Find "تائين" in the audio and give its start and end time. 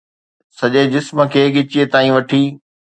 1.91-2.11